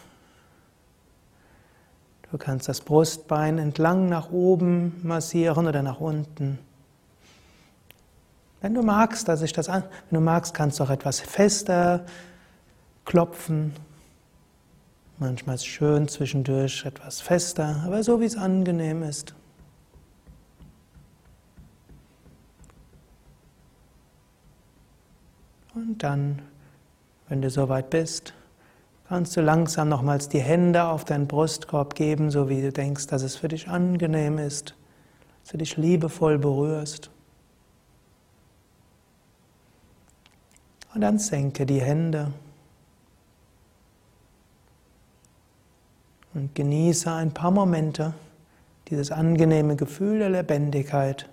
Du 2.31 2.37
kannst 2.37 2.69
das 2.69 2.79
Brustbein 2.79 3.57
entlang 3.57 4.07
nach 4.07 4.31
oben 4.31 4.99
massieren 5.03 5.67
oder 5.67 5.83
nach 5.83 5.99
unten. 5.99 6.59
Wenn 8.61 8.73
du 8.73 8.83
magst, 8.83 9.27
dass 9.27 9.41
ich 9.41 9.51
das 9.51 9.67
an, 9.67 9.83
wenn 10.09 10.19
du 10.19 10.21
magst, 10.21 10.53
kannst 10.53 10.79
du 10.79 10.85
auch 10.85 10.89
etwas 10.89 11.19
fester 11.19 12.05
klopfen. 13.03 13.73
Manchmal 15.17 15.55
ist 15.55 15.61
es 15.61 15.67
schön 15.67 16.07
zwischendurch 16.07 16.85
etwas 16.85 17.19
fester, 17.19 17.83
aber 17.85 18.01
so 18.01 18.21
wie 18.21 18.25
es 18.25 18.37
angenehm 18.37 19.03
ist. 19.03 19.35
Und 25.73 26.01
dann, 26.01 26.41
wenn 27.27 27.41
du 27.41 27.49
soweit 27.49 27.89
bist, 27.89 28.33
kannst 29.11 29.35
du 29.35 29.41
langsam 29.41 29.89
nochmals 29.89 30.29
die 30.29 30.39
Hände 30.39 30.85
auf 30.85 31.03
deinen 31.03 31.27
Brustkorb 31.27 31.95
geben, 31.95 32.31
so 32.31 32.47
wie 32.47 32.61
du 32.61 32.71
denkst, 32.71 33.07
dass 33.07 33.23
es 33.23 33.35
für 33.35 33.49
dich 33.49 33.67
angenehm 33.67 34.37
ist, 34.37 34.73
dass 35.41 35.51
du 35.51 35.57
dich 35.57 35.75
liebevoll 35.75 36.39
berührst. 36.39 37.11
Und 40.95 41.01
dann 41.01 41.19
senke 41.19 41.65
die 41.65 41.81
Hände 41.81 42.31
und 46.33 46.55
genieße 46.55 47.11
ein 47.11 47.33
paar 47.33 47.51
Momente 47.51 48.13
dieses 48.87 49.11
angenehme 49.11 49.75
Gefühl 49.75 50.19
der 50.19 50.29
Lebendigkeit 50.29 51.27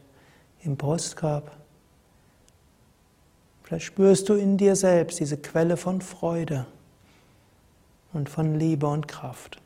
im 0.64 0.76
Brustkorb. 0.76 1.52
Vielleicht 3.62 3.86
spürst 3.86 4.28
du 4.28 4.34
in 4.34 4.56
dir 4.56 4.74
selbst 4.74 5.20
diese 5.20 5.36
Quelle 5.36 5.76
von 5.76 6.00
Freude 6.00 6.66
und 8.12 8.28
von 8.28 8.54
Liebe 8.54 8.86
und 8.86 9.08
Kraft. 9.08 9.58